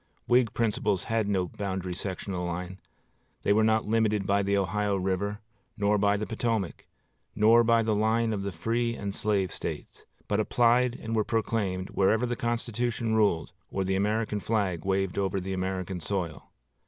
[0.27, 2.79] Whig principles had no boundary sectional line;
[3.43, 5.41] they were not limited by the Ohio river,
[5.77, 6.87] nor by the Potomac,
[7.35, 11.91] nor by the line of the free and slave States, but applied and were proclaimed
[11.91, 16.49] wherever the Constitution ruled or the American flag waved over the American soil.